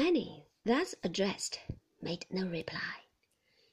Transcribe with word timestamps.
Annie, 0.00 0.46
thus 0.64 0.94
addressed, 1.02 1.58
made 2.00 2.24
no 2.30 2.46
reply. 2.46 3.06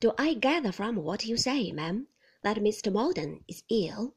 Do 0.00 0.14
I 0.18 0.34
gather 0.34 0.72
from 0.72 0.96
what 0.96 1.24
you 1.24 1.36
say, 1.36 1.70
ma'am, 1.70 2.08
that 2.42 2.56
Mr. 2.56 2.92
Maldon 2.92 3.44
is 3.46 3.62
ill? 3.70 4.16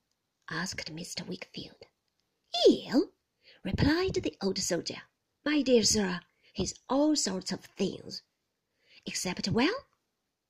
asked 0.50 0.92
Mr. 0.96 1.24
Wickfield. 1.28 1.84
Ill? 2.68 3.12
replied 3.64 4.16
the 4.16 4.36
old 4.42 4.58
soldier. 4.58 5.04
My 5.46 5.62
dear 5.62 5.84
sir, 5.84 6.22
he's 6.54 6.74
all 6.90 7.16
sorts 7.16 7.52
of 7.52 7.66
things. 7.66 8.24
Except 9.06 9.50
well? 9.50 9.86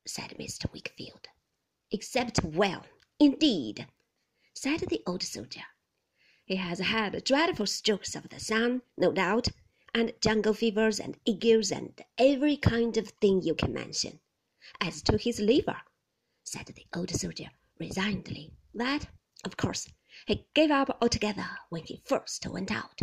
said 0.06 0.38
Mr. 0.40 0.72
Wickfield. 0.72 1.28
Except 1.92 2.42
well, 2.46 2.86
indeed, 3.20 3.88
said 4.54 4.80
the 4.88 5.04
old 5.06 5.24
soldier. 5.24 5.66
He 6.46 6.56
has 6.56 6.80
had 6.80 7.22
dreadful 7.26 7.68
strokes 7.68 8.16
of 8.16 8.30
the 8.30 8.40
sun, 8.40 8.84
no 8.98 9.12
doubt, 9.12 9.50
and 9.94 10.14
jungle 10.22 10.54
fevers 10.54 11.00
and 11.00 11.18
agues 11.28 11.72
and 11.72 12.02
every 12.18 12.58
kind 12.58 12.98
of 12.98 13.10
thing 13.22 13.42
you 13.42 13.54
can 13.56 13.74
mention. 13.74 14.20
As 14.80 15.02
to 15.04 15.18
his 15.18 15.40
liver, 15.40 15.82
said 16.44 16.68
the 16.68 16.86
old 16.96 17.10
soldier 17.10 17.50
resignedly, 17.80 18.54
that, 18.74 19.08
of 19.44 19.58
course, 19.58 19.90
he 20.28 20.46
gave 20.54 20.72
up 20.72 20.98
altogether 21.02 21.48
when 21.70 21.84
he 21.84 22.02
first 22.06 22.46
went 22.48 22.72
out. 22.72 23.00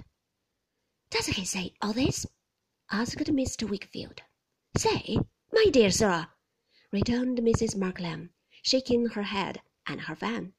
Does 1.10 1.27
he 1.27 1.45
say 1.45 1.74
all 1.82 1.93
this? 1.93 2.27
asked 2.91 3.18
Mr. 3.18 3.68
Wickfield. 3.68 4.20
Say, 4.77 5.18
my 5.52 5.66
dear 5.73 5.91
sir, 5.91 6.29
returned 6.93 7.38
Mrs. 7.38 7.77
Markleham, 7.77 8.30
shaking 8.62 9.07
her 9.07 9.23
head 9.23 9.60
and 9.87 10.02
her 10.02 10.15
fan. 10.15 10.52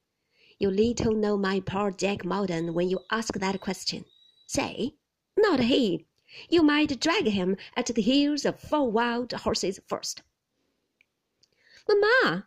You 0.58 0.70
little 0.70 1.14
know 1.14 1.36
my 1.36 1.60
poor 1.60 1.90
Jack 1.90 2.24
Maldon 2.24 2.74
when 2.74 2.90
you 2.90 3.00
ask 3.10 3.34
that 3.34 3.60
question. 3.60 4.04
Say, 4.46 4.96
not 5.38 5.60
he. 5.60 6.06
You 6.48 6.62
might 6.62 7.00
drag 7.00 7.26
him 7.26 7.56
at 7.76 7.86
the 7.86 8.02
heels 8.02 8.44
of 8.44 8.60
four 8.60 8.88
wild 8.88 9.32
horses 9.32 9.80
first. 9.88 10.22
Mamma, 11.88 12.46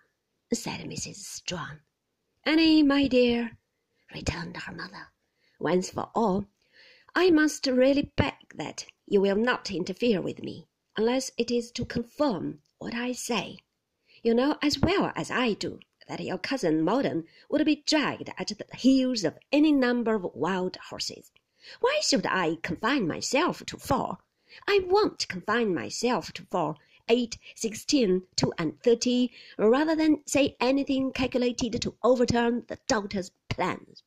said 0.54 0.82
Mrs. 0.82 1.16
Strong. 1.16 1.82
Annie, 2.46 2.82
my 2.82 3.08
dear, 3.08 3.58
returned 4.14 4.56
her 4.56 4.72
mother, 4.72 5.12
once 5.60 5.90
for 5.90 6.10
all, 6.16 6.48
I 7.14 7.30
must 7.30 7.68
really 7.68 8.14
beg 8.16 8.56
that 8.56 8.86
you 9.06 9.20
will 9.20 9.36
not 9.36 9.70
interfere 9.70 10.22
with 10.22 10.42
me, 10.42 10.70
unless 10.96 11.32
it 11.38 11.52
is 11.52 11.70
to 11.72 11.84
confirm 11.84 12.62
what 12.78 12.94
I 12.94 13.12
say. 13.12 13.60
You 14.22 14.34
know 14.34 14.58
as 14.62 14.80
well 14.80 15.12
as 15.16 15.30
I 15.30 15.54
do 15.54 15.80
that 16.08 16.22
your 16.22 16.38
cousin 16.38 16.84
Maldon 16.84 17.28
would 17.50 17.66
be 17.66 17.84
dragged 17.86 18.30
at 18.38 18.48
the 18.48 18.78
heels 18.78 19.24
of 19.24 19.38
any 19.52 19.72
number 19.72 20.16
of 20.16 20.24
wild 20.34 20.78
horses. 20.78 21.32
Why 21.80 22.00
should 22.02 22.26
I 22.26 22.58
confine 22.62 23.08
myself 23.08 23.66
to 23.68 23.78
four? 23.78 24.18
I 24.68 24.82
won't 24.86 25.28
confine 25.28 25.74
myself 25.74 26.32
to 26.34 26.46
four, 26.52 26.76
eight, 27.08 27.38
sixteen, 27.56 28.24
two 28.36 28.54
and 28.58 28.82
thirty, 28.82 29.32
rather 29.58 29.96
than 29.96 30.24
say 30.26 30.56
anything 30.60 31.12
calculated 31.12 31.82
to 31.82 31.96
overturn 32.04 32.66
the 32.68 32.78
doctor's 32.88 33.32
plans. 33.50 34.04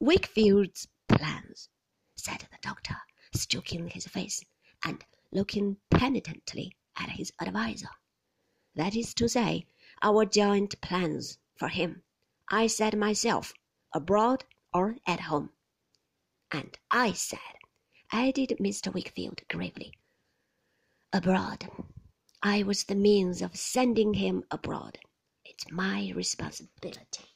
Wickfield's 0.00 0.88
plans, 1.08 1.68
said 2.14 2.38
the 2.38 2.58
doctor, 2.62 2.96
stroking 3.32 3.88
his 3.88 4.06
face 4.06 4.44
and 4.84 5.04
looking 5.32 5.76
penitently 5.90 6.76
at 6.96 7.10
his 7.10 7.32
adviser. 7.40 7.90
That 8.74 8.94
is 8.94 9.14
to 9.14 9.28
say, 9.28 9.66
our 10.02 10.24
joint 10.24 10.80
plans 10.80 11.38
for 11.56 11.68
him. 11.68 12.02
I 12.50 12.66
said 12.68 12.96
myself, 12.96 13.52
abroad 13.92 14.44
or 14.72 14.96
at 15.06 15.20
home. 15.20 15.50
And 16.50 16.78
I 16.90 17.12
said, 17.12 17.40
added 18.12 18.56
Mr. 18.60 18.92
Wickfield 18.92 19.40
gravely, 19.48 19.92
abroad. 21.12 21.68
I 22.42 22.62
was 22.62 22.84
the 22.84 22.94
means 22.94 23.42
of 23.42 23.56
sending 23.56 24.14
him 24.14 24.44
abroad. 24.50 24.98
It's 25.44 25.70
my 25.70 26.12
responsibility. 26.14 27.35